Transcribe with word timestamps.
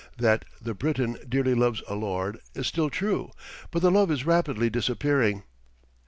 That 0.17 0.45
"the 0.59 0.73
Briton 0.73 1.17
dearly 1.29 1.53
loves 1.53 1.83
a 1.87 1.93
lord" 1.93 2.39
is 2.55 2.65
still 2.65 2.89
true, 2.89 3.29
but 3.69 3.83
the 3.83 3.91
love 3.91 4.09
is 4.09 4.25
rapidly 4.25 4.67
disappearing. 4.67 5.43